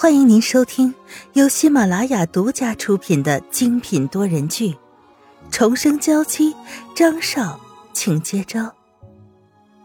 [0.00, 0.94] 欢迎您收听
[1.34, 4.70] 由喜马拉雅独家出品的精品多人剧
[5.50, 6.54] 《重生娇妻》，
[6.96, 7.60] 张少，
[7.92, 8.74] 请接招。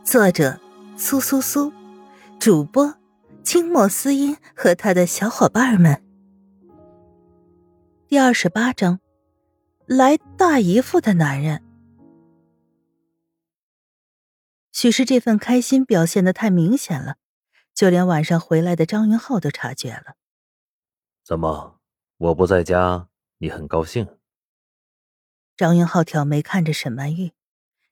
[0.06, 0.58] 作者：
[0.96, 1.74] 苏苏苏，
[2.40, 2.96] 主播：
[3.44, 6.02] 清墨思音和他的小伙伴们。
[8.08, 9.02] 第二十八章，
[9.86, 11.62] 来大姨夫的男人。
[14.72, 17.16] 许是这份开心表现的太明显了。
[17.76, 20.16] 就连晚上回来的张云浩都察觉了。
[21.26, 21.82] 怎么，
[22.18, 23.10] 我不在家，
[23.40, 24.18] 你很高兴？
[25.58, 27.34] 张云浩挑眉看着沈曼玉，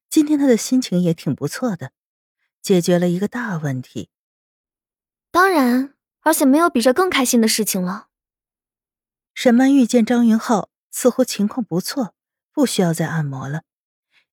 [0.10, 1.92] 今天他的心情也挺不错的，
[2.62, 4.10] 解决了一个大问题。
[5.32, 8.08] 当然，而且没有比这更开心的事情了。
[9.34, 12.16] 沈曼玉见张云浩似乎情况不错，
[12.54, 13.64] 不需要再按摩了，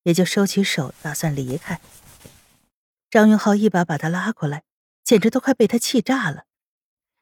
[0.05, 1.81] 也就收起手，打算离开。
[3.11, 4.63] 张云浩一把把他拉过来。
[5.11, 6.45] 简直都快被他气炸了！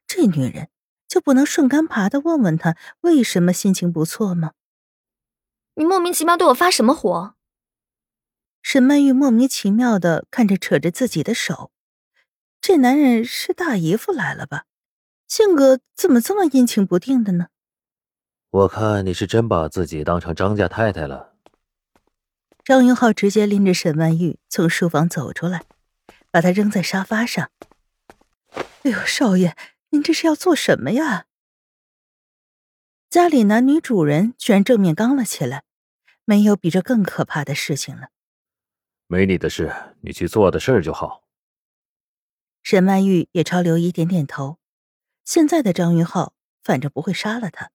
[0.07, 0.69] 这女人
[1.09, 4.53] 就不能顺杆爬的问问他为什么心情不错吗？
[5.73, 7.35] 你莫名其妙对我发什么火？
[8.61, 11.73] 沈曼玉莫名其妙的看着扯着自己的手，
[12.61, 14.67] 这男人是大姨夫来了吧？
[15.27, 17.47] 性格怎么这么阴晴不定的呢？
[18.51, 21.33] 我看你是真把自己当成张家太太了。
[22.63, 25.65] 张云浩直接拎着沈曼玉从书房走出来，
[26.31, 27.51] 把她扔在沙发上。
[28.85, 29.57] 哎呦，少爷，
[29.91, 31.27] 您这是要做什么呀？
[33.11, 35.65] 家里男女主人居然正面刚了起来，
[36.25, 38.11] 没有比这更可怕的事情了。
[39.07, 41.25] 没你的事，你去做的事儿就好。
[42.63, 44.59] 沈曼玉也朝刘姨点点头。
[45.25, 47.71] 现在的张云浩，反正不会杀了他。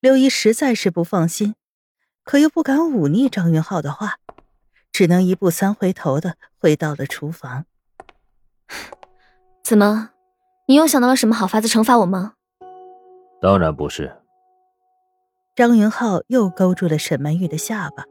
[0.00, 1.54] 刘姨实在是不放心，
[2.22, 4.20] 可又不敢忤逆张云浩的话，
[4.92, 7.64] 只能一步三回头的回到了厨房。
[9.68, 10.10] 怎么，
[10.68, 12.34] 你又想到了什么好法子惩罚我吗？
[13.42, 14.14] 当然不是。
[15.56, 18.04] 张云浩又勾住了沈曼玉的下巴，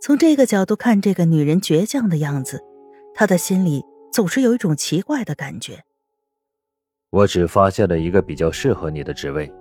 [0.00, 2.64] 从这个角度看这个女人倔强的样子，
[3.14, 5.84] 他的心里总是有一种奇怪的感觉。
[7.10, 9.52] 我只发现了一个比较适合你的职位，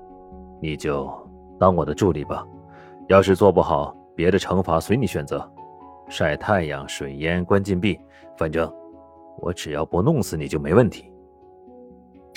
[0.61, 1.11] 你就
[1.59, 2.41] 当我的助理吧。
[3.09, 5.45] 要是做不好，别的惩罚随你选择，
[6.07, 7.99] 晒太阳、水淹、关禁闭，
[8.37, 8.73] 反正
[9.39, 11.11] 我只要不弄死你就没问题。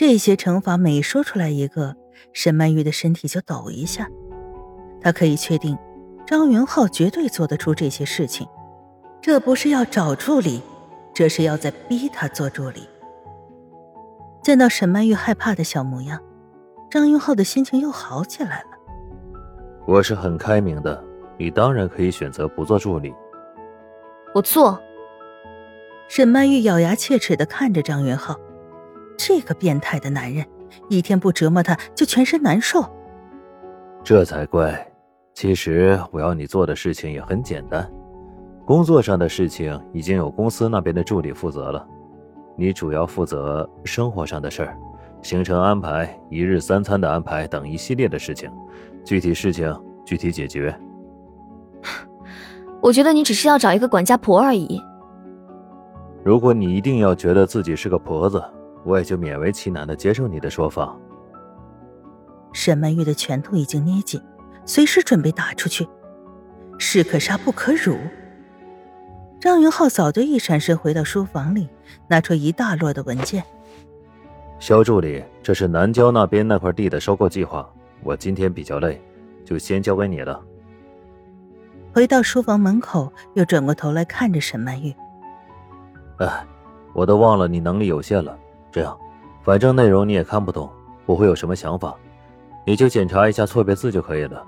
[0.01, 1.95] 这些惩罚每说出来一个，
[2.33, 4.09] 沈曼玉的身体就抖一下。
[4.99, 5.77] 她可以确定，
[6.27, 8.49] 张云浩绝对做得出这些事情。
[9.21, 10.63] 这不是要找助理，
[11.13, 12.89] 这是要在逼他做助理。
[14.43, 16.19] 见到沈曼玉害怕的小模样，
[16.91, 18.71] 张云浩的心情又好起来了。
[19.87, 21.05] 我是很开明的，
[21.37, 23.13] 你当然可以选择不做助理。
[24.35, 24.81] 我做。
[26.09, 28.35] 沈曼玉咬牙切齿的看着张云浩。
[29.23, 30.43] 这个变态的男人，
[30.89, 32.83] 一天不折磨他就全身难受。
[34.03, 34.91] 这才怪！
[35.35, 37.87] 其实我要你做的事情也很简单，
[38.65, 41.87] 工作上的事情已经有公司那边的助理负责了，
[42.57, 44.75] 你主要负责生活上的事儿，
[45.21, 48.51] 行程安排、一日三餐的安排等一系列的事情，
[49.05, 49.71] 具体事情
[50.03, 50.75] 具体解决。
[52.81, 54.81] 我觉得你只是要找一个管家婆而已。
[56.25, 58.43] 如果你一定要觉得自己是个婆子。
[58.85, 60.97] 我也就勉为其难的接受你的说法。
[62.53, 64.21] 沈曼玉的拳头已经捏紧，
[64.65, 65.87] 随时准备打出去。
[66.79, 67.97] 士可杀不可辱。
[69.39, 71.69] 张云浩早就一闪身回到书房里，
[72.09, 73.45] 拿出一大摞的文件。
[74.59, 77.69] 肖助理，这是南郊那边那块地的收购计划。
[78.03, 79.01] 我今天比较累，
[79.45, 80.43] 就先交给你了。
[81.95, 84.95] 回到书房门口，又转过头来看着沈曼玉。
[86.19, 86.47] 哎，
[86.95, 88.39] 我都忘了你能力有限了。
[88.71, 88.97] 这样，
[89.43, 90.71] 反正内容你也看不懂，
[91.07, 91.95] 不会有什么想法，
[92.67, 94.47] 你就检查一下错别字就可以了。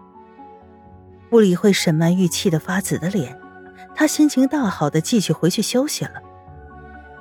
[1.28, 3.38] 不理会沈曼玉气得发紫的脸，
[3.94, 6.12] 他心情大好的继续回去休息了。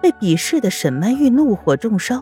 [0.01, 2.21] 被鄙视的沈曼玉怒火中烧，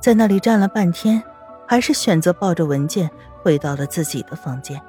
[0.00, 1.22] 在那里站了半天，
[1.66, 3.10] 还是选择抱着文件
[3.42, 4.80] 回到了自己的房间。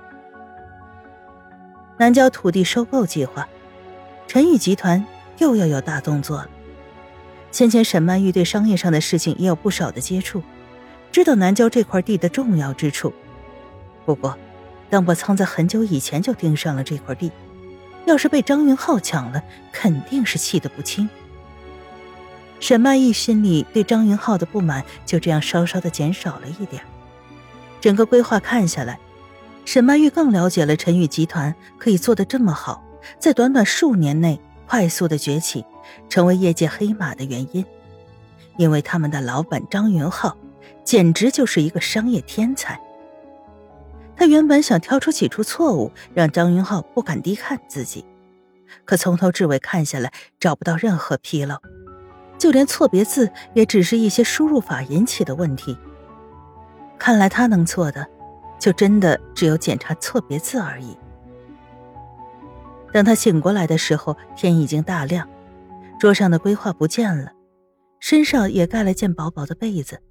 [1.98, 3.48] 南郊土地收购计划，
[4.28, 5.04] 陈宇集团
[5.38, 6.50] 又要有大动作了。
[7.56, 10.44] 先前沈曼玉对商业上的事情也有不少的接触，
[11.10, 13.14] 知道南郊这块地的重要之处。
[14.06, 14.38] 不过，
[14.90, 17.32] 邓伯仓在很久以前就盯上了这块地，
[18.04, 19.42] 要是被张云浩抢了，
[19.72, 21.08] 肯定是气得不轻。
[22.60, 26.84] 沈曼玉心里对张云浩的不满就这样稍稍的减少了一点。
[27.80, 29.00] 整个规划看下来，
[29.64, 32.84] 沈曼玉更了解了陈宇集团可以做得这么好，
[33.18, 35.66] 在短短数年内快速的崛起。
[36.10, 37.64] 成为业界黑马的原因，
[38.58, 40.36] 因为他们的老板张云浩
[40.84, 42.80] 简直就是一个商业天才。
[44.16, 48.04] 他原本想挑出几处错误，让张云浩不敢低看自己，
[48.84, 51.58] 可从头至尾看下来，找不到任何纰漏，
[52.40, 55.78] 就连错别字也只是一些输入法引起的问题。
[56.98, 58.08] 看来他能做的，
[58.60, 60.98] 就真的只有检查错别字而已。
[62.96, 65.30] 等他醒过来的时候，天已经大亮，
[66.00, 67.34] 桌上的规划不见了，
[68.00, 70.02] 身上也盖了件薄薄的被子。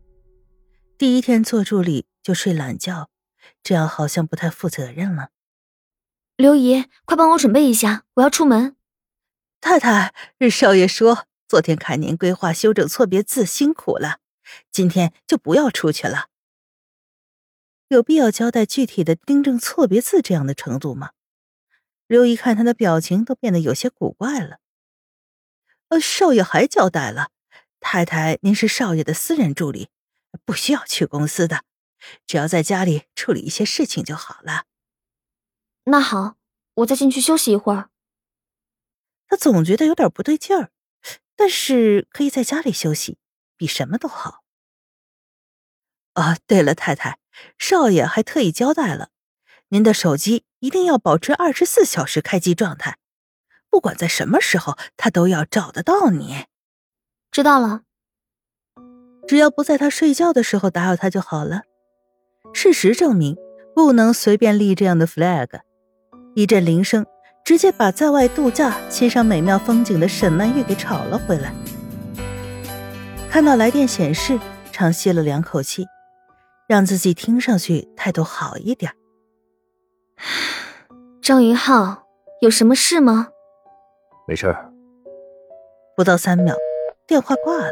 [0.98, 3.08] 第一天做助理就睡懒觉。
[3.62, 5.30] 这样好像不太负责任了。
[6.36, 8.76] 刘姨，快帮我准备一下，我要出门。
[9.62, 10.12] 太太，
[10.50, 14.18] 少爷说昨天看您规划修整错别字辛苦了，
[14.70, 16.26] 今天就不要出去了。
[17.88, 21.12] 有必要交代具体的订正错别字这样的程度吗？
[22.06, 24.58] 刘姨看他的表情都变得有些古怪了。
[25.88, 27.30] 呃，少爷还交代了，
[27.80, 29.88] 太太您是少爷的私人助理，
[30.44, 31.64] 不需要去公司的。
[32.26, 34.64] 只要在家里处理一些事情就好了。
[35.84, 36.36] 那好，
[36.74, 37.90] 我再进去休息一会儿。
[39.26, 40.70] 他总觉得有点不对劲儿，
[41.34, 43.18] 但是可以在家里休息，
[43.56, 44.42] 比什么都好。
[46.12, 47.18] 啊，对了，太太，
[47.58, 49.10] 少爷还特意交代了，
[49.68, 52.96] 您的手机一定要保持二十四小时开机状态，
[53.68, 56.46] 不管在什么时候，他都要找得到你。
[57.30, 57.82] 知道了，
[59.28, 61.64] 只要不在他睡觉的时候打扰他就好了。
[62.54, 63.36] 事实证明，
[63.74, 65.60] 不能随便立这样的 flag。
[66.34, 67.04] 一阵铃声，
[67.44, 71.52] 直接把在外度假、欣赏美妙风景的沈曼玉给吵了回来。
[73.28, 74.40] 看到来电显示，
[74.72, 75.84] 长吸了两口气，
[76.66, 78.90] 让自己听上去态度好一点。
[81.24, 82.06] 张云浩，
[82.42, 83.28] 有什么事吗？
[84.28, 84.70] 没事儿。
[85.96, 86.54] 不到三秒，
[87.06, 87.70] 电话挂了。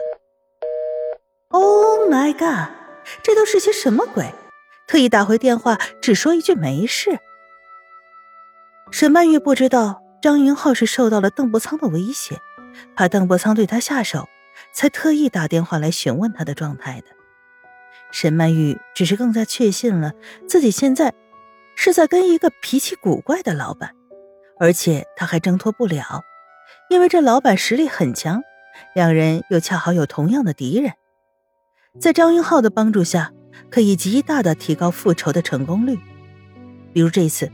[1.50, 2.74] Oh my god，
[3.22, 4.32] 这都是些什么鬼？
[4.88, 7.18] 特意打回电话，只说一句没事。
[8.90, 12.38] 沈曼玉不知道张云浩是受到了邓伯苍的威胁，
[12.96, 14.30] 怕邓伯苍对他下手，
[14.72, 17.08] 才特意打电话来询问他的状态的。
[18.12, 20.14] 沈曼玉只是更加确信了
[20.48, 21.12] 自己现在
[21.76, 23.92] 是在跟一个脾气古怪的老板，
[24.58, 26.22] 而且他还挣脱不了，
[26.90, 28.42] 因为这老板实力很强，
[28.94, 30.92] 两人又恰好有同样的敌人，
[32.00, 33.32] 在张云浩的帮助下。
[33.70, 35.98] 可以极大的提高复仇的成功率，
[36.92, 37.50] 比如这次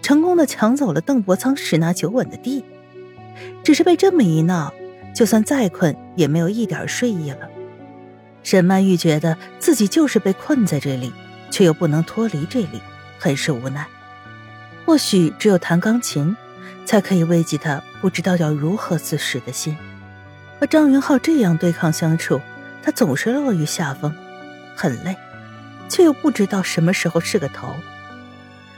[0.00, 2.64] 成功的抢走了邓伯仓十拿九稳的地，
[3.62, 4.72] 只是被这么一闹，
[5.14, 7.50] 就算再困也没有一点睡意了。
[8.42, 11.12] 沈曼玉觉得自己就是被困在这里，
[11.50, 12.80] 却又不能脱离这里，
[13.22, 13.86] 很是无奈。
[14.84, 16.36] 或许只有弹钢琴，
[16.84, 19.76] 才可以慰藉他不知道要如何自食的心。
[20.58, 22.40] 和张云浩这样对抗相处，
[22.82, 24.12] 他总是落于下风，
[24.74, 25.16] 很累。
[25.88, 27.76] 却又不知道什么时候是个头。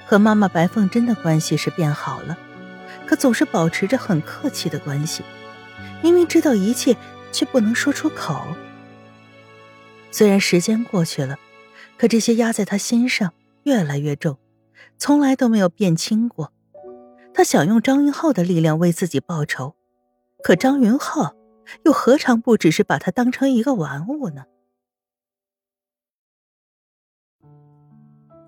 [0.05, 2.37] 和妈妈白凤珍的关系是变好了，
[3.07, 5.23] 可总是保持着很客气的关系。
[6.03, 6.97] 明明知道一切，
[7.33, 8.45] 却不能说出口。
[10.11, 11.39] 虽然时间过去了，
[11.97, 13.33] 可这些压在他心上
[13.65, 14.39] 越来越重，
[14.97, 16.53] 从来都没有变轻过。
[17.35, 19.75] 他想用张云浩的力量为自己报仇，
[20.43, 21.35] 可张云浩
[21.85, 24.45] 又何尝不只是把他当成一个玩物呢？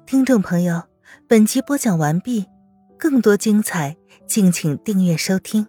[0.06, 0.84] 听众朋友，
[1.26, 2.46] 本集播讲完毕，
[2.96, 5.66] 更多精彩，敬请订阅收听。